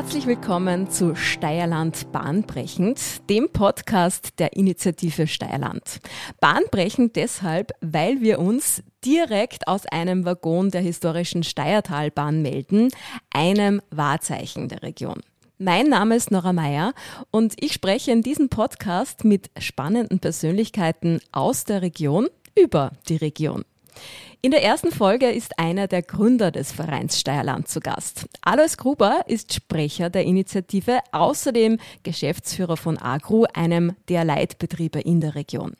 [0.00, 6.00] Herzlich willkommen zu Steierland Bahnbrechend, dem Podcast der Initiative Steierland.
[6.40, 12.88] Bahnbrechend deshalb, weil wir uns direkt aus einem Waggon der historischen Steiertalbahn melden,
[13.34, 15.20] einem Wahrzeichen der Region.
[15.58, 16.94] Mein Name ist Nora Meyer
[17.30, 23.66] und ich spreche in diesem Podcast mit spannenden Persönlichkeiten aus der Region über die Region.
[24.42, 28.26] In der ersten Folge ist einer der Gründer des Vereins Steierland zu Gast.
[28.40, 35.34] Alois Gruber ist Sprecher der Initiative, außerdem Geschäftsführer von Agru, einem der Leitbetriebe in der
[35.34, 35.74] Region.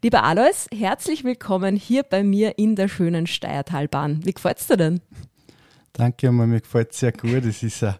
[0.00, 4.24] Lieber Alois, herzlich willkommen hier bei mir in der schönen Steiertalbahn.
[4.24, 5.00] Wie gefällt's dir denn?
[5.92, 7.44] Danke, mir gefällt es sehr gut.
[7.44, 7.98] Es ist eine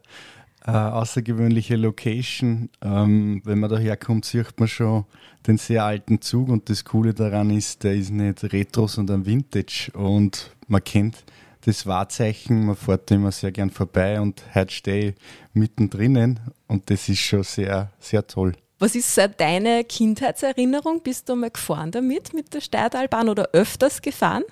[0.66, 2.70] äh, außergewöhnliche Location.
[2.83, 5.05] Ähm, wenn man daherkommt, sieht man schon
[5.47, 9.91] den sehr alten Zug und das Coole daran ist, der ist nicht Retro, sondern Vintage
[9.94, 11.24] und man kennt
[11.66, 15.14] das Wahrzeichen, man fährt immer sehr gern vorbei und heute stehe ich
[15.55, 18.55] mittendrin und das ist schon sehr, sehr toll.
[18.78, 21.02] Was ist deine Kindheitserinnerung?
[21.02, 24.42] Bist du mal gefahren damit, mit der Steiertalbahn oder öfters gefahren?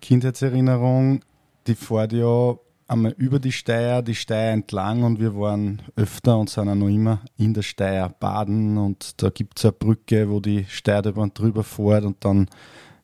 [0.00, 1.22] Kindheitserinnerung,
[1.66, 2.56] die fährt ja
[2.88, 6.88] einmal über die Steier, die Steier entlang und wir waren öfter und sind auch noch
[6.88, 11.62] immer in der Steier baden und da gibt es eine Brücke, wo die Steirbahn drüber
[11.62, 12.48] fährt und dann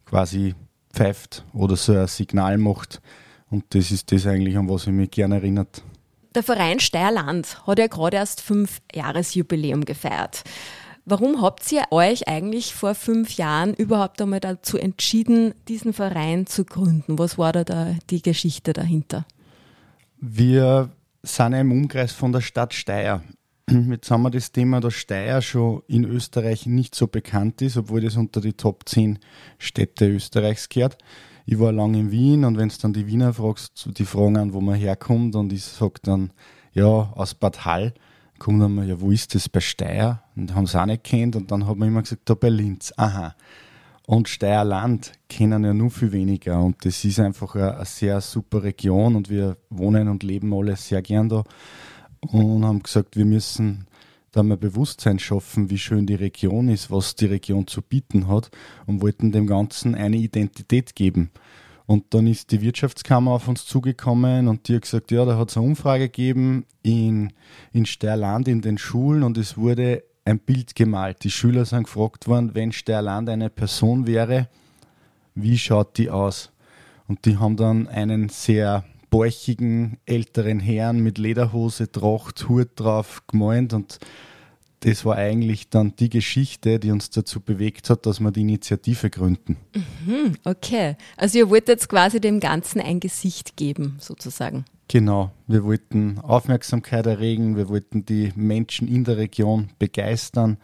[0.07, 0.55] quasi
[0.93, 3.01] pfeift oder so ein Signal macht
[3.51, 5.83] und das ist das eigentlich, an was ich mich gerne erinnert.
[6.35, 10.43] Der Verein Steierland hat ja gerade erst fünf Jahresjubiläum gefeiert.
[11.05, 16.65] Warum habt ihr euch eigentlich vor fünf Jahren überhaupt einmal dazu entschieden, diesen Verein zu
[16.65, 17.19] gründen?
[17.19, 19.27] Was war da, da die Geschichte dahinter?
[20.21, 20.91] Wir
[21.23, 23.23] sind im Umkreis von der Stadt Steyr.
[23.71, 28.01] Jetzt haben wir das Thema, dass Steyr schon in Österreich nicht so bekannt ist, obwohl
[28.01, 29.19] das unter die Top 10
[29.59, 30.99] Städte Österreichs gehört.
[31.47, 34.53] Ich war lange in Wien und wenn du dann die Wiener fragst, die fragen an,
[34.53, 36.33] wo man herkommt und ich sage dann,
[36.73, 37.93] ja, aus Bad Hall,
[38.39, 40.23] kommt dann mal, ja, wo ist das bei Steyr?
[40.37, 42.93] Und haben sie auch nicht kennt und dann hat man immer gesagt, da bei Linz.
[42.97, 43.35] Aha
[44.07, 46.63] und Steierland kennen ja nur viel weniger.
[46.63, 51.03] Und das ist einfach eine, sehr super Region und wir wohnen und leben alle sehr
[51.03, 51.45] gern da
[52.21, 53.87] und haben gesagt, wir müssen
[54.33, 58.51] da mal Bewusstsein schaffen, wie schön die Region ist, was die Region zu bieten hat
[58.87, 61.31] und wollten dem Ganzen eine Identität geben.
[61.87, 65.51] Und dann ist die Wirtschaftskammer auf uns zugekommen und die hat gesagt, ja, da hat
[65.51, 67.33] es eine Umfrage gegeben in,
[67.73, 71.25] in Steierland in den Schulen und es wurde ein Bild gemalt.
[71.25, 74.49] Die Schüler sind gefragt worden, wenn Steierland eine Person wäre,
[75.35, 76.51] wie schaut die aus?
[77.07, 83.73] Und die haben dann einen sehr bäuchigen älteren Herrn mit Lederhose, Tracht, Hut drauf gemalt
[83.73, 83.99] und
[84.81, 89.09] das war eigentlich dann die Geschichte, die uns dazu bewegt hat, dass wir die Initiative
[89.09, 89.57] gründen.
[90.05, 94.67] Mhm, okay, also ihr wollt jetzt quasi dem Ganzen ein Gesicht geben, sozusagen.
[94.89, 100.59] Genau, wir wollten Aufmerksamkeit erregen, wir wollten die Menschen in der Region begeistern.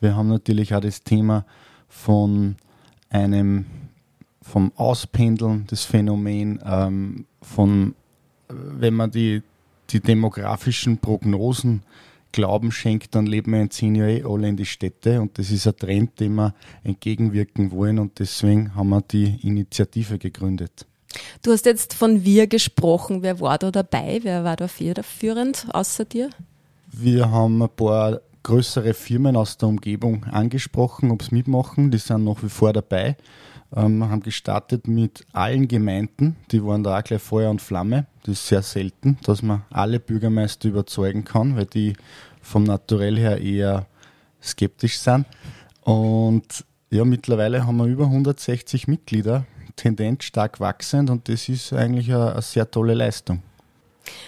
[0.00, 1.44] Wir haben natürlich auch das Thema
[1.88, 2.56] von
[3.10, 3.66] einem
[4.42, 7.94] vom Auspendeln, das Phänomen ähm, von,
[8.48, 9.42] wenn man die,
[9.90, 11.82] die demografischen Prognosen
[12.30, 15.50] Glauben schenkt, dann leben wir in zehn Jahren eh alle in die Städte und das
[15.50, 20.86] ist ein Trend, dem wir entgegenwirken wollen und deswegen haben wir die Initiative gegründet.
[21.42, 23.22] Du hast jetzt von wir gesprochen.
[23.22, 24.20] Wer war da dabei?
[24.22, 26.30] Wer war da federführend außer dir?
[26.92, 31.90] Wir haben ein paar größere Firmen aus der Umgebung angesprochen, ob sie mitmachen.
[31.90, 33.16] Die sind nach wie vor dabei.
[33.74, 36.36] Ähm, haben gestartet mit allen Gemeinden.
[36.50, 38.06] Die waren da auch gleich Feuer und Flamme.
[38.22, 41.94] Das ist sehr selten, dass man alle Bürgermeister überzeugen kann, weil die
[42.40, 43.86] vom Naturell her eher
[44.42, 45.26] skeptisch sind.
[45.82, 49.44] Und ja, mittlerweile haben wir über 160 Mitglieder
[49.78, 53.42] Tendenz stark wachsend und das ist eigentlich eine, eine sehr tolle Leistung.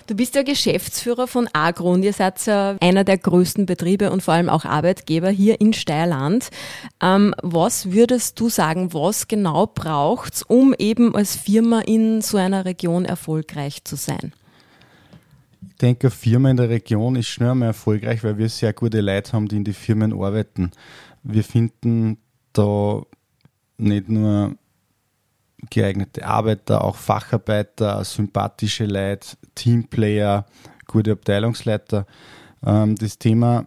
[0.07, 4.23] Du bist ja Geschäftsführer von Agro und ihr seid ja einer der größten Betriebe und
[4.23, 6.51] vor allem auch Arbeitgeber hier in Steierland.
[7.01, 12.37] Ähm, was würdest du sagen, was genau braucht es, um eben als Firma in so
[12.37, 14.33] einer Region erfolgreich zu sein?
[15.67, 19.01] Ich denke, eine Firma in der Region ist schnell einmal erfolgreich, weil wir sehr gute
[19.01, 20.73] Leute haben, die in die Firmen arbeiten.
[21.23, 22.19] Wir finden
[22.53, 23.03] da
[23.79, 24.57] nicht nur
[25.69, 30.47] geeignete Arbeiter, auch Facharbeiter, sympathische Leute, Teamplayer,
[30.87, 32.07] gute Abteilungsleiter.
[32.65, 33.67] Ähm, das Thema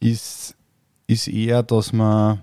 [0.00, 0.54] ist,
[1.06, 2.42] ist eher, dass man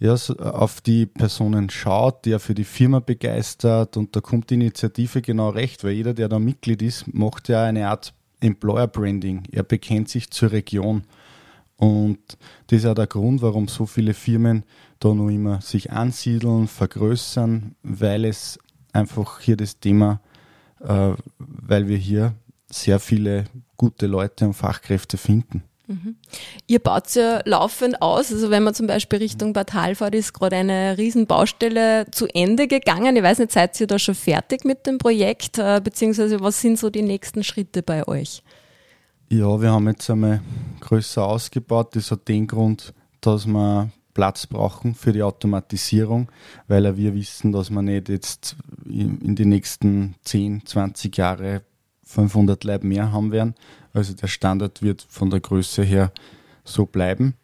[0.00, 5.22] ja, auf die Personen schaut, der für die Firma begeistert und da kommt die Initiative
[5.22, 9.42] genau recht, weil jeder, der da Mitglied ist, macht ja eine Art Employer Branding.
[9.50, 11.02] Er bekennt sich zur Region.
[11.76, 12.18] Und
[12.68, 14.64] das ist auch der Grund, warum so viele Firmen
[14.98, 18.58] da noch immer sich ansiedeln, vergrößern, weil es
[18.92, 20.20] einfach hier das Thema,
[20.80, 22.34] äh, weil wir hier
[22.70, 23.44] sehr viele
[23.76, 25.62] gute Leute und Fachkräfte finden.
[25.88, 26.16] Mhm.
[26.66, 28.30] Ihr baut ja laufend aus.
[28.30, 33.16] Also wenn man zum Beispiel Richtung Bad fährt, ist gerade eine Riesenbaustelle zu Ende gegangen.
[33.16, 35.58] Ich weiß nicht, seid ihr da schon fertig mit dem Projekt?
[35.58, 38.42] Äh, beziehungsweise was sind so die nächsten Schritte bei euch?
[39.30, 40.42] Ja, wir haben jetzt einmal
[40.80, 41.96] größer ausgebaut.
[41.96, 42.92] Das hat den Grund,
[43.22, 46.28] dass wir Platz brauchen für die Automatisierung,
[46.66, 51.62] weil wir wissen, dass wir nicht jetzt in die nächsten 10, 20 Jahre
[52.02, 53.54] 500 Leib mehr haben werden.
[53.92, 56.10] Also der Standard wird von der Größe her
[56.64, 57.34] so bleiben.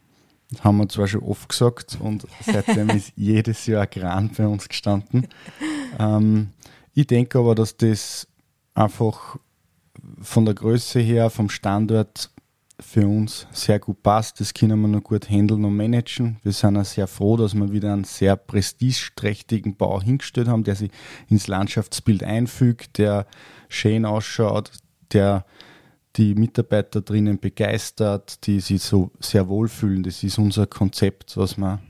[0.50, 4.48] Das haben wir zwar schon oft gesagt und seitdem ist jedes Jahr ein Kran bei
[4.48, 5.28] uns gestanden.
[6.00, 6.48] Ähm,
[6.92, 8.26] ich denke aber, dass das
[8.74, 9.36] einfach
[10.20, 12.30] von der Größe her, vom Standort
[12.80, 14.40] für uns sehr gut passt.
[14.40, 16.38] Das können wir noch gut handeln und managen.
[16.42, 20.74] Wir sind auch sehr froh, dass wir wieder einen sehr prestigeträchtigen Bau hingestellt haben, der
[20.74, 20.90] sich
[21.28, 23.26] ins Landschaftsbild einfügt, der
[23.68, 24.72] schön ausschaut,
[25.12, 25.44] der
[26.16, 30.02] die Mitarbeiter drinnen begeistert, die sich so sehr wohlfühlen.
[30.02, 31.80] Das ist unser Konzept, was wir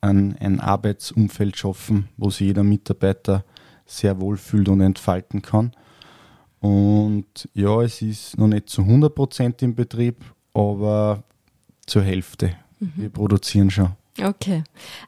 [0.00, 3.44] ein, ein Arbeitsumfeld schaffen, wo sich jeder Mitarbeiter
[3.84, 5.72] sehr wohlfühlt und entfalten kann.
[6.60, 10.16] Und ja, es ist noch nicht zu 100% im Betrieb,
[10.54, 11.22] aber
[11.86, 12.56] zur Hälfte.
[12.80, 12.92] Mhm.
[12.96, 13.90] Wir produzieren schon.
[14.20, 14.64] Okay.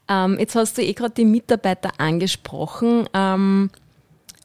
[0.08, 3.08] Ähm, jetzt hast du eh gerade die Mitarbeiter angesprochen.
[3.12, 3.70] Ähm,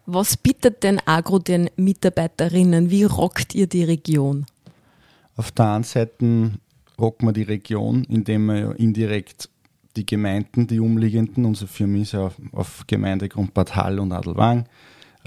[0.07, 2.90] was bietet denn Agro den Mitarbeiterinnen?
[2.90, 4.46] Wie rockt ihr die Region?
[5.36, 6.51] Auf der einen Seite
[7.00, 9.50] rocken wir die Region, indem wir ja indirekt
[9.96, 14.66] die Gemeinden, die umliegenden, unsere Firma ist ja auf, auf Gemeindegrund Bad Hall und Adelwang,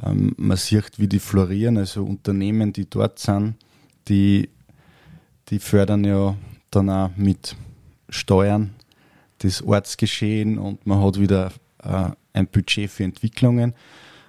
[0.04, 3.54] ähm, man sieht, wie die florieren, also Unternehmen, die dort sind,
[4.08, 4.48] die,
[5.48, 6.36] die fördern ja
[6.70, 7.56] dann auch mit
[8.08, 8.74] Steuern
[9.38, 11.52] das Ortsgeschehen und man hat wieder
[11.82, 13.74] äh, ein Budget für Entwicklungen.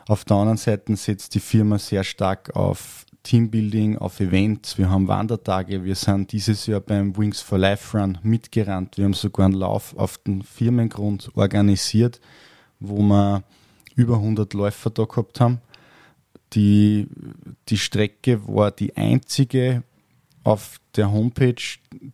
[0.08, 4.78] Auf der anderen Seite setzt die Firma sehr stark auf Teambuilding, auf Events.
[4.78, 5.84] Wir haben Wandertage.
[5.84, 8.98] Wir sind dieses Jahr beim Wings for Life Run mitgerannt.
[8.98, 12.20] Wir haben sogar einen Lauf auf den Firmengrund organisiert,
[12.80, 13.44] wo wir
[14.00, 15.60] über 100 Läufer da gehabt haben.
[16.54, 17.08] Die,
[17.68, 19.84] die Strecke war die einzige
[20.44, 21.62] auf der Homepage,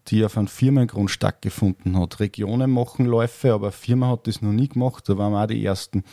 [0.07, 2.19] die auf einem Firmengrund stattgefunden hat.
[2.19, 5.63] Regionen machen Läufe, aber Firma hat das noch nie gemacht, da waren wir auch die
[5.63, 6.03] Ersten.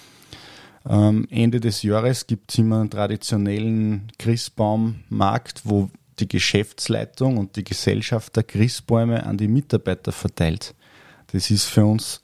[0.88, 7.64] Ähm, Ende des Jahres gibt es immer einen traditionellen Christbaummarkt, wo die Geschäftsleitung und die
[7.64, 10.75] Gesellschaft der Christbäume an die Mitarbeiter verteilt.
[11.32, 12.20] Das ist für uns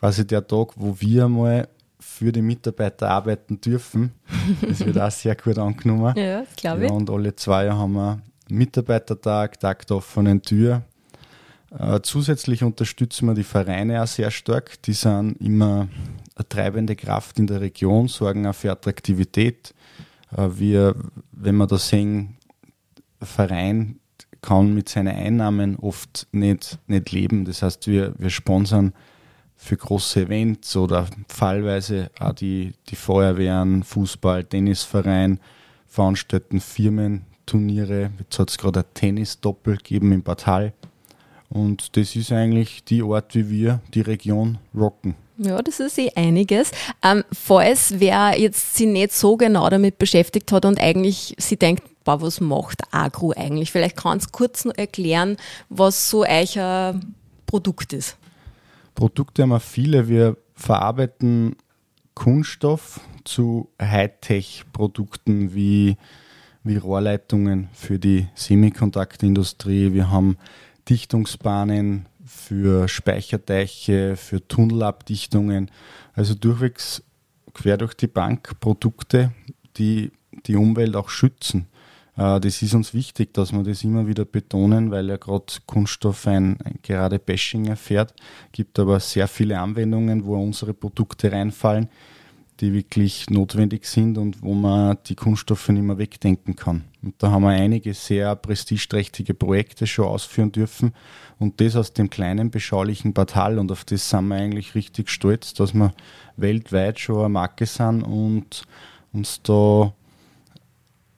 [0.00, 1.68] quasi der Tag, wo wir mal
[2.00, 4.12] für die Mitarbeiter arbeiten dürfen.
[4.62, 6.14] Das wird auch sehr gut angenommen.
[6.16, 6.90] Ja, glaube ich.
[6.90, 10.82] Ja, und alle zwei Jahre haben wir Mitarbeitertag, Tag der offenen Tür.
[11.78, 14.82] Äh, zusätzlich unterstützen wir die Vereine auch sehr stark.
[14.82, 15.88] Die sind immer
[16.34, 19.72] eine treibende Kraft in der Region, sorgen auch für Attraktivität.
[20.36, 20.96] Äh, wir,
[21.32, 22.36] wenn wir da sehen,
[23.20, 24.00] ein Verein
[24.42, 27.44] kann mit seinen Einnahmen oft nicht, nicht leben.
[27.44, 28.94] Das heißt, wir, wir sponsern
[29.62, 35.38] für große Events oder fallweise auch die, die Feuerwehren, Fußball, Tennisverein,
[35.86, 38.10] veranstalten Firmen, Turniere.
[38.18, 40.72] Jetzt hat es gerade ein Tennis-Doppel gegeben Bad Hall.
[41.50, 45.14] Und das ist eigentlich die Art, wie wir die Region rocken.
[45.36, 46.70] Ja, das ist eh einiges.
[47.02, 51.82] Ähm, falls wer jetzt sich nicht so genau damit beschäftigt hat und eigentlich sie denkt,
[52.04, 53.72] boah, was macht Agro eigentlich?
[53.72, 55.36] Vielleicht kannst du kurz noch erklären,
[55.68, 56.98] was so euer
[57.46, 58.16] Produkt ist.
[58.94, 60.08] Produkte haben wir viele.
[60.08, 61.56] Wir verarbeiten
[62.14, 65.96] Kunststoff zu Hightech-Produkten wie,
[66.64, 69.92] wie Rohrleitungen für die Semikontaktindustrie.
[69.92, 70.36] Wir haben
[70.88, 75.70] Dichtungsbahnen für Speicherteiche, für Tunnelabdichtungen.
[76.12, 77.02] Also durchwegs
[77.54, 79.32] quer durch die Bank Produkte,
[79.76, 80.12] die
[80.46, 81.66] die Umwelt auch schützen.
[82.20, 86.26] Äh, das ist uns wichtig, dass wir das immer wieder betonen, weil ja gerade Kunststoff
[86.26, 88.14] ein, ein, gerade Bashing erfährt.
[88.52, 91.88] Gibt aber sehr viele Anwendungen, wo unsere Produkte reinfallen,
[92.60, 96.84] die wirklich notwendig sind und wo man die Kunststoffe nicht mehr wegdenken kann.
[97.02, 100.92] Und da haben wir einige sehr prestigeträchtige Projekte schon ausführen dürfen
[101.38, 105.54] und das aus dem kleinen, beschaulichen Hall und auf das sind wir eigentlich richtig stolz,
[105.54, 105.94] dass wir
[106.36, 108.64] weltweit schon eine Marke sind und
[109.14, 109.94] uns da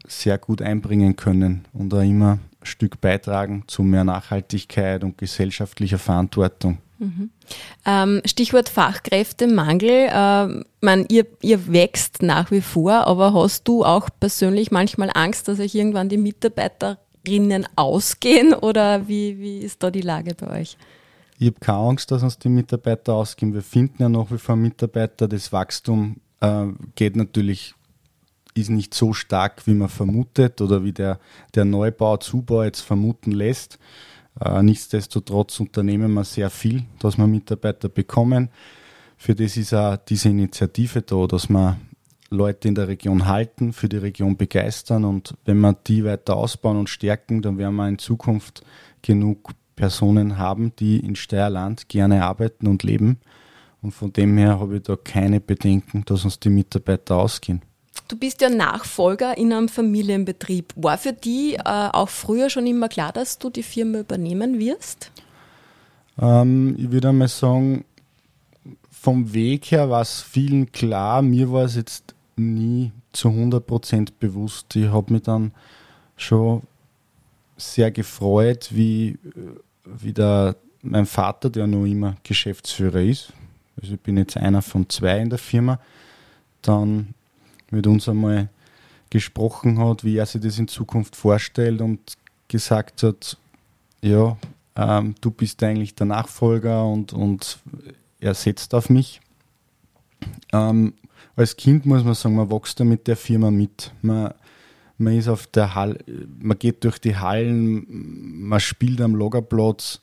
[0.07, 5.99] sehr gut einbringen können und auch immer ein Stück beitragen zu mehr Nachhaltigkeit und gesellschaftlicher
[5.99, 6.79] Verantwortung.
[6.99, 7.31] Mhm.
[7.85, 10.09] Ähm, Stichwort Fachkräftemangel.
[10.13, 15.49] Ähm, man, ihr, ihr wächst nach wie vor, aber hast du auch persönlich manchmal Angst,
[15.49, 20.77] dass euch irgendwann die Mitarbeiterinnen ausgehen oder wie, wie ist da die Lage bei euch?
[21.39, 23.53] Ich habe keine Angst, dass uns die Mitarbeiter ausgehen.
[23.53, 25.27] Wir finden ja nach wie vor Mitarbeiter.
[25.27, 27.75] Das Wachstum äh, geht natürlich
[28.55, 31.19] ist nicht so stark, wie man vermutet oder wie der,
[31.55, 33.79] der Neubau, Zubau jetzt vermuten lässt.
[34.41, 38.51] Äh, nichtsdestotrotz unternehmen wir sehr viel, dass wir Mitarbeiter bekommen.
[39.17, 41.79] Für das ist auch diese Initiative da, dass wir
[42.31, 46.79] Leute in der Region halten, für die Region begeistern und wenn wir die weiter ausbauen
[46.79, 48.65] und stärken, dann werden wir in Zukunft
[49.03, 53.19] genug Personen haben, die in Steierland gerne arbeiten und leben.
[53.83, 57.63] Und von dem her habe ich da keine Bedenken, dass uns die Mitarbeiter ausgehen.
[58.13, 60.75] Du bist ja Nachfolger in einem Familienbetrieb.
[60.77, 65.11] War für die äh, auch früher schon immer klar, dass du die Firma übernehmen wirst?
[66.21, 67.87] Ähm, ich würde einmal sagen,
[68.91, 71.23] vom Weg her war es vielen klar.
[71.23, 74.77] Mir war es jetzt nie zu 100% bewusst.
[74.77, 75.53] Ich habe mich dann
[76.19, 76.61] schon
[77.57, 79.19] sehr gefreut, wie,
[79.87, 83.33] wie der, mein Vater, der noch immer Geschäftsführer ist,
[83.81, 85.81] also ich bin jetzt einer von zwei in der Firma,
[86.61, 87.15] dann
[87.73, 88.49] mit uns einmal
[89.11, 92.15] gesprochen hat, wie er sich das in Zukunft vorstellt und
[92.49, 93.37] gesagt hat,
[94.01, 94.37] ja,
[94.77, 97.59] ähm, du bist eigentlich der Nachfolger und, und
[98.21, 99.21] er setzt auf mich.
[100.53, 100.95] Ähm,
[101.37, 103.93] als Kind muss man sagen, man wächst da mit der Firma mit.
[104.03, 104.33] Man,
[104.99, 105.99] man ist auf der Hall,
[106.41, 110.01] man geht durch die Hallen, man spielt am Lagerplatz.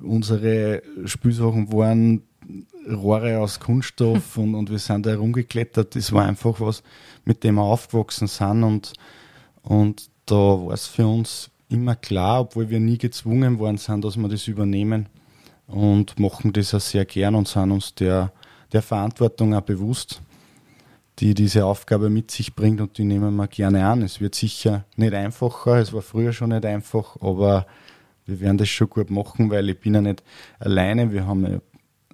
[0.00, 2.22] Unsere Spielsachen waren
[2.88, 5.94] Rohre aus Kunststoff und, und wir sind da herumgeklettert.
[5.94, 6.82] Das war einfach was,
[7.24, 8.92] mit dem wir aufgewachsen sind und,
[9.62, 14.16] und da war es für uns immer klar, obwohl wir nie gezwungen worden sind, dass
[14.16, 15.08] wir das übernehmen
[15.66, 18.32] und machen das auch sehr gern und sind uns der,
[18.72, 20.20] der Verantwortung auch bewusst,
[21.18, 24.02] die diese Aufgabe mit sich bringt und die nehmen wir gerne an.
[24.02, 27.66] Es wird sicher nicht einfacher, es war früher schon nicht einfach, aber
[28.26, 30.22] wir werden das schon gut machen, weil ich bin ja nicht
[30.58, 31.12] alleine.
[31.12, 31.60] Wir haben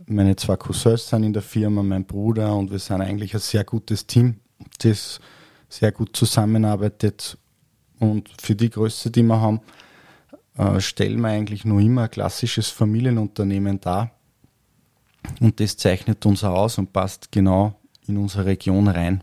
[0.08, 3.64] meine zwei Cousins sind in der Firma, mein Bruder und wir sind eigentlich ein sehr
[3.64, 4.36] gutes Team,
[4.78, 5.20] das
[5.68, 7.36] sehr gut zusammenarbeitet.
[7.98, 9.60] Und für die Größe, die wir haben,
[10.56, 14.10] äh, stellen wir eigentlich nur immer ein klassisches Familienunternehmen dar.
[15.40, 17.74] Und das zeichnet uns aus und passt genau
[18.06, 19.20] in unsere Region rein.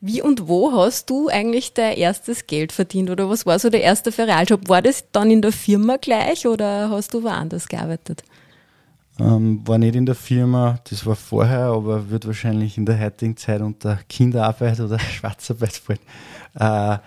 [0.00, 3.82] Wie und wo hast du eigentlich dein erstes Geld verdient oder was war so der
[3.82, 4.68] erste Ferialjob?
[4.68, 8.22] War das dann in der Firma gleich oder hast du woanders gearbeitet?
[9.20, 13.36] Ähm, war nicht in der Firma, das war vorher, aber wird wahrscheinlich in der heutigen
[13.36, 16.00] Zeit unter Kinderarbeit oder Schwarzarbeit fallen.
[16.54, 16.98] Äh,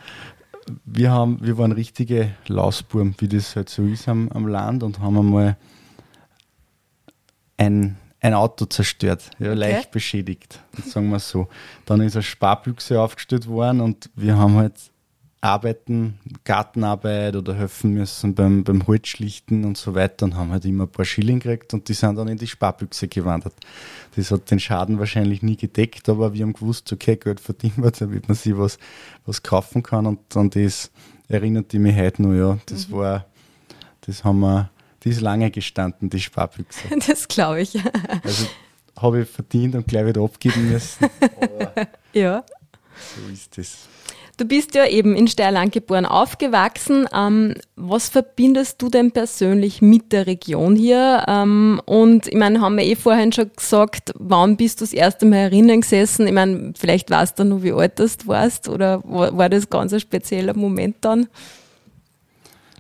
[0.85, 4.99] wir, haben, wir waren richtige Lausbuben, wie das halt so ist am, am Land und
[4.99, 5.57] haben einmal
[7.57, 9.57] ein, ein Auto zerstört, ja, okay.
[9.57, 11.47] leicht beschädigt, sagen wir so.
[11.85, 14.75] Dann ist eine Sparbüchse aufgestellt worden und wir haben halt
[15.41, 20.85] arbeiten, Gartenarbeit oder helfen müssen beim, beim Holzschlichten und so weiter und haben halt immer
[20.85, 23.53] ein paar Schilling gekriegt und die sind dann in die Sparbüchse gewandert.
[24.15, 27.91] Das hat den Schaden wahrscheinlich nie gedeckt, aber wir haben gewusst, okay, Geld verdienen wir,
[27.91, 28.79] damit man sich was,
[29.25, 30.91] was kaufen kann und dann das
[31.27, 32.93] erinnert die mich heute noch, ja, das mhm.
[32.93, 33.25] war,
[34.01, 34.71] das haben wir,
[35.03, 36.87] die ist lange gestanden, die Sparbüchse.
[37.07, 37.77] Das glaube ich.
[38.23, 38.47] Also
[38.97, 41.07] habe ich verdient und gleich wieder abgeben müssen.
[42.13, 42.43] ja.
[43.15, 43.87] So ist das.
[44.37, 47.07] Du bist ja eben in Steierland geboren, aufgewachsen.
[47.11, 51.25] Ähm, was verbindest du denn persönlich mit der Region hier?
[51.27, 55.25] Ähm, und ich meine, haben wir eh vorhin schon gesagt, wann bist du das erste
[55.25, 56.27] Mal herinnen gesessen?
[56.27, 59.91] Ich meine, vielleicht weißt du noch, wie alt du warst oder war, war das ganz
[59.91, 61.27] ein spezieller Moment dann?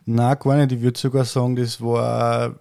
[0.05, 0.73] Na, gar nicht.
[0.73, 2.59] Ich würde sogar sagen, das war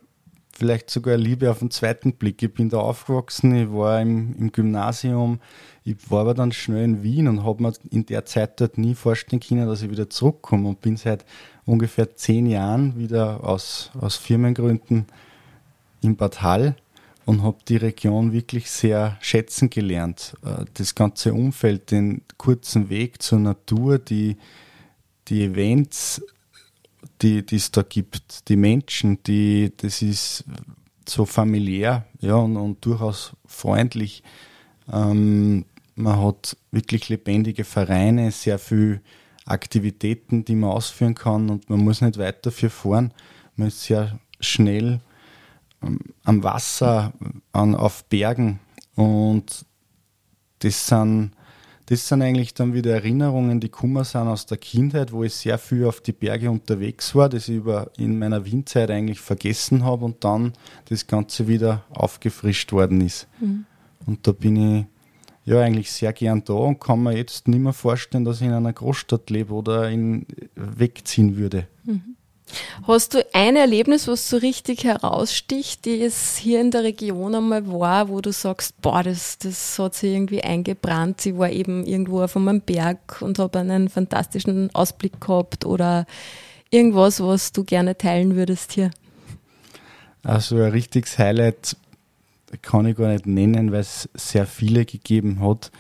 [0.53, 2.43] vielleicht sogar Liebe auf den zweiten Blick.
[2.43, 5.39] Ich bin da aufgewachsen, ich war im, im Gymnasium,
[5.87, 8.97] ich war aber dann schnell in Wien und habe mir in der Zeit dort nie
[8.97, 11.25] vorstellen können, dass ich wieder zurückkomme und bin seit
[11.65, 15.07] ungefähr zehn Jahren wieder aus, aus Firmengründen
[16.01, 16.75] in Bad Hall
[17.25, 20.37] und habe die Region wirklich sehr schätzen gelernt.
[20.45, 24.37] Äh, das ganze Umfeld, den kurzen Weg zur Natur, die,
[25.29, 26.21] die Events,
[27.23, 30.45] die es da gibt, die Menschen, die, das ist
[31.09, 34.25] so familiär ja, und, und durchaus freundlich.
[34.93, 35.65] Ähm,
[35.97, 39.01] man hat wirklich lebendige Vereine, sehr viele
[39.45, 43.13] Aktivitäten, die man ausführen kann und man muss nicht weit dafür fahren.
[43.57, 45.01] Man ist sehr schnell
[45.83, 47.13] ähm, am Wasser,
[47.53, 48.61] an, auf Bergen
[48.95, 49.65] und
[50.61, 51.33] das sind
[51.89, 55.57] das sind eigentlich dann wieder Erinnerungen, die kummer sind aus der Kindheit, wo ich sehr
[55.57, 60.05] viel auf die Berge unterwegs war, das ich über in meiner Windzeit eigentlich vergessen habe
[60.05, 60.53] und dann
[60.87, 63.29] das Ganze wieder aufgefrischt worden ist.
[63.39, 63.67] Mhm.
[64.05, 64.87] Und da bin ich
[65.47, 68.53] ja eigentlich sehr gern da und kann mir jetzt nicht mehr vorstellen, dass ich in
[68.53, 71.69] einer Großstadt lebe oder in, wegziehen würde.
[71.85, 72.17] Mhm.
[72.87, 77.67] Hast du ein Erlebnis, was so richtig heraussticht, die es hier in der Region einmal
[77.67, 81.27] war, wo du sagst, boah, das, das hat sich irgendwie eingebrannt.
[81.27, 86.07] Ich war eben irgendwo auf einem Berg und habe einen fantastischen Ausblick gehabt oder
[86.71, 88.91] irgendwas, was du gerne teilen würdest hier?
[90.23, 91.77] Also ein richtiges Highlight
[92.63, 95.71] kann ich gar nicht nennen, weil es sehr viele gegeben hat.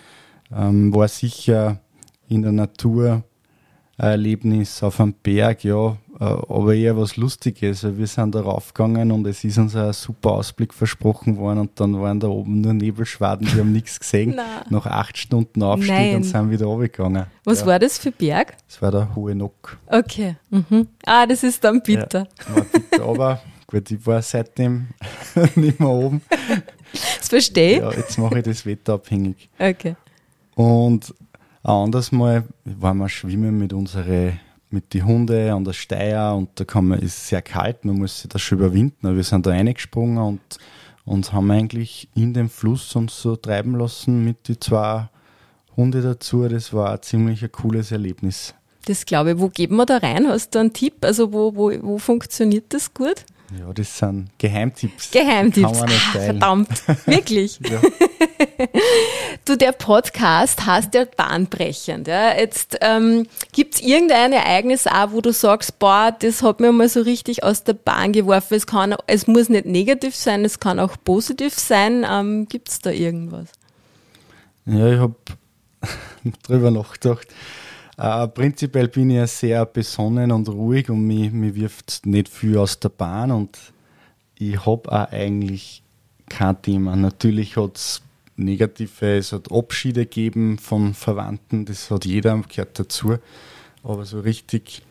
[0.55, 1.81] Ähm, war sicher
[2.29, 3.25] in der Natur
[3.99, 7.83] ein Erlebnis auf einem Berg, ja, äh, aber eher was Lustiges.
[7.83, 11.99] Wir sind da raufgegangen und es ist uns ein super Ausblick versprochen worden und dann
[12.01, 14.39] waren da oben nur Nebelschwaden, wir haben nichts gesehen.
[14.71, 16.17] Nach acht Stunden Aufstieg Nein.
[16.17, 17.27] und sind wieder runtergegangen.
[17.45, 17.67] Was ja.
[17.67, 18.57] war das für Berg?
[18.67, 19.79] Das war der Hohe Nock.
[19.87, 20.37] Okay.
[20.51, 20.89] Mhm.
[21.07, 22.29] Ah, das ist dann bitter.
[22.55, 23.41] Ja, bitter, aber
[23.77, 24.89] gut, ich war seitdem
[25.55, 26.23] nicht mehr oben.
[27.19, 27.79] Das verstehe ich.
[27.79, 29.49] Ja, jetzt mache ich das Wetter abhängig.
[29.59, 29.97] Okay.
[30.55, 31.15] Und
[31.63, 36.51] ein anderes Mal waren wir schwimmen mit unseren mit den Hunden an der Steier und
[36.57, 39.17] da kann man, ist sehr kalt, man muss sich das schon überwinden.
[39.17, 40.41] Wir sind da reingesprungen und,
[41.05, 45.09] und haben eigentlich in dem Fluss uns so treiben lassen mit den zwei
[45.77, 46.49] Hunde dazu.
[46.49, 48.55] Das war ein ziemlich ein cooles Erlebnis.
[48.87, 49.39] Das glaube ich.
[49.39, 50.27] Wo geben wir da rein?
[50.27, 50.95] Hast du einen Tipp?
[51.03, 53.25] Also wo, wo, wo funktioniert das gut?
[53.59, 55.11] Ja, das sind Geheimtipps.
[55.13, 55.83] Geheimtipps.
[55.83, 56.69] Ach, verdammt,
[57.07, 57.61] wirklich.
[59.45, 62.09] du, der Podcast heißt ja bahnbrechend.
[62.09, 62.37] Ja.
[62.37, 66.89] Jetzt ähm, gibt es irgendein Ereignis auch, wo du sagst, boah, das hat mir mal
[66.89, 68.55] so richtig aus der Bahn geworfen.
[68.55, 72.05] Es, kann, es muss nicht negativ sein, es kann auch positiv sein.
[72.09, 73.49] Ähm, gibt es da irgendwas?
[74.65, 75.15] Ja, ich habe
[76.43, 77.29] drüber nachgedacht.
[77.99, 82.59] Äh, prinzipiell bin ich ja sehr besonnen und ruhig und mich, mich wirft nicht viel
[82.59, 83.59] aus der Bahn und
[84.39, 85.83] ich habe auch eigentlich
[86.29, 86.95] kein Thema.
[86.95, 88.03] Natürlich hat es
[88.37, 93.17] negative, es hat Abschiede gegeben von Verwandten, das hat jeder, gehört dazu.
[93.83, 94.83] Aber so richtig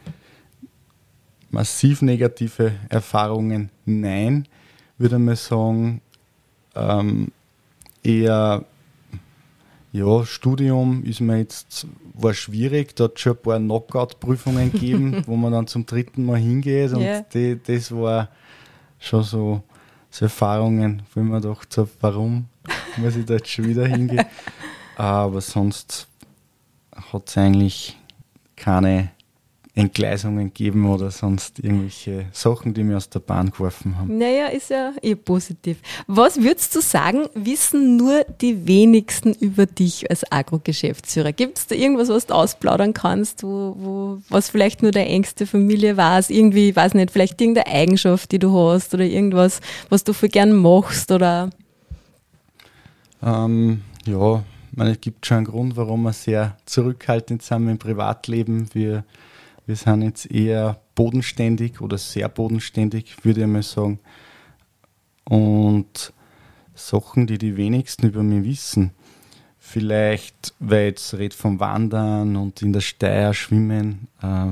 [1.52, 4.48] massiv negative Erfahrungen, nein,
[4.98, 6.02] würde man sagen,
[6.74, 7.28] ähm,
[8.04, 8.66] eher
[9.96, 15.38] ja, Studium ist mir jetzt, war schwierig, da hat schon ein paar Knockout-Prüfungen gegeben, wo
[15.38, 17.26] man dann zum dritten Mal hingeht und yeah.
[17.34, 18.28] die, das war
[19.00, 19.64] schon so,
[20.10, 22.46] so Erfahrungen, wo ich mir dachte, warum
[22.98, 24.26] muss ich da jetzt schon wieder hingehen?
[24.98, 26.10] Aber sonst
[26.94, 27.98] hat es eigentlich
[28.58, 29.12] keine
[29.76, 34.18] Entgleisungen geben oder sonst irgendwelche Sachen, die mir aus der Bahn geworfen haben.
[34.18, 35.78] Naja, ist ja eh positiv.
[36.08, 41.34] Was würdest du sagen, wissen nur die wenigsten über dich als Agro-Geschäftsführer?
[41.34, 45.46] Gibt es da irgendwas, was du ausplaudern kannst, wo, wo, was vielleicht nur der engste
[45.46, 46.16] Familie war?
[46.30, 49.60] Irgendwie, ich weiß nicht, vielleicht irgendeine Eigenschaft, die du hast oder irgendwas,
[49.90, 51.50] was du für gern machst oder?
[53.22, 54.42] Ähm, ja,
[54.76, 58.70] meine, es gibt schon einen Grund, warum wir sehr zurückhaltend sind im Privatleben.
[58.74, 59.04] Wir
[59.66, 64.00] wir sind jetzt eher bodenständig oder sehr bodenständig, würde ich mal sagen.
[65.24, 66.14] Und
[66.76, 68.92] Sachen, die die wenigsten über mich wissen.
[69.58, 74.52] Vielleicht, weil ich jetzt rede vom Wandern und in der Steier schwimmen, äh,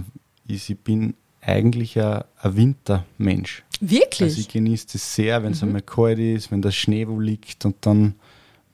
[0.52, 3.64] ist, ich bin eigentlich ein, ein Wintermensch.
[3.80, 4.30] Wirklich?
[4.30, 5.70] Also ich genieße das sehr, wenn es mhm.
[5.70, 8.16] einmal kalt ist, wenn der Schnee wo liegt und dann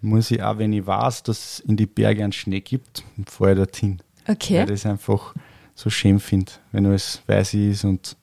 [0.01, 3.51] muss ich auch, wenn ich weiß, dass es in die Berge einen Schnee gibt, fahre
[3.51, 4.01] ich dorthin.
[4.27, 4.59] Okay.
[4.59, 5.33] Weil das einfach
[5.79, 8.17] so schön finde, wenn alles weiß ist und,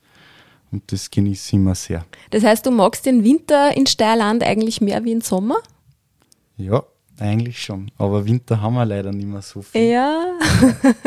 [0.70, 2.04] und das genieße ich immer sehr.
[2.30, 5.56] Das heißt, du magst den Winter in Steierland eigentlich mehr wie im Sommer?
[6.58, 6.82] Ja,
[7.18, 7.90] eigentlich schon.
[7.96, 9.80] Aber Winter haben wir leider nicht mehr so viel.
[9.80, 10.38] Ja,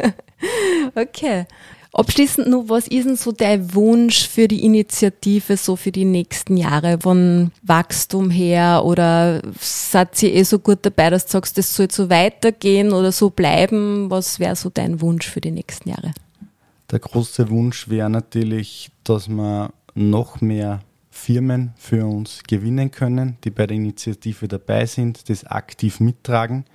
[0.95, 1.45] okay.
[1.91, 6.57] Abschließend noch, was ist denn so dein Wunsch für die Initiative, so für die nächsten
[6.57, 8.83] Jahre, von Wachstum her?
[8.85, 13.11] Oder seid ihr eh so gut dabei, dass du sagst, das soll so weitergehen oder
[13.11, 14.09] so bleiben?
[14.09, 16.11] Was wäre so dein Wunsch für die nächsten Jahre?
[16.91, 23.51] Der große Wunsch wäre natürlich, dass wir noch mehr Firmen für uns gewinnen können, die
[23.51, 26.65] bei der Initiative dabei sind, das aktiv mittragen,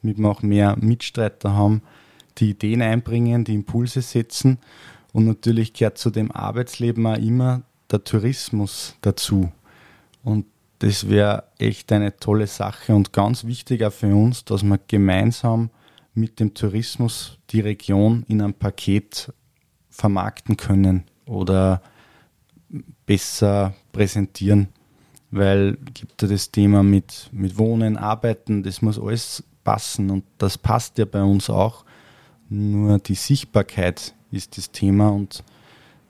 [0.00, 1.82] damit wir auch mehr Mitstreiter haben,
[2.38, 4.58] die Ideen einbringen, die Impulse setzen.
[5.12, 9.52] Und natürlich gehört zu dem Arbeitsleben auch immer der Tourismus dazu.
[10.22, 10.46] Und
[10.78, 15.70] das wäre echt eine tolle Sache und ganz wichtig auch für uns, dass wir gemeinsam
[16.14, 19.32] mit dem Tourismus die Region in einem Paket
[19.98, 21.82] vermarkten können oder
[23.04, 24.68] besser präsentieren,
[25.30, 30.56] weil gibt ja das Thema mit, mit Wohnen, Arbeiten, das muss alles passen und das
[30.56, 31.84] passt ja bei uns auch.
[32.48, 35.42] Nur die Sichtbarkeit ist das Thema und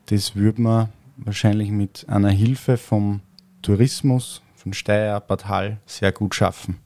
[0.07, 3.21] das würde man wahrscheinlich mit einer Hilfe vom
[3.63, 6.79] Tourismus, von Steyr, Bad Hall sehr gut schaffen.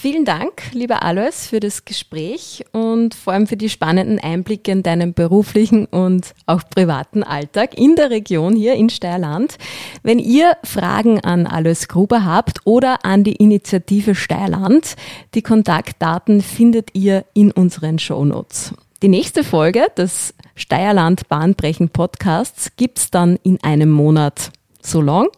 [0.00, 4.82] Vielen Dank, lieber Alois, für das Gespräch und vor allem für die spannenden Einblicke in
[4.82, 9.58] deinen beruflichen und auch privaten Alltag in der Region hier in Steierland.
[10.02, 14.96] Wenn ihr Fragen an Alois Gruber habt oder an die Initiative Steierland,
[15.34, 18.72] die Kontaktdaten findet ihr in unseren Shownotes.
[19.02, 24.50] Die nächste Folge des Steierland Bahnbrechen Podcasts gibt's dann in einem Monat.
[24.80, 25.28] So long,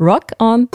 [0.00, 0.68] rock on!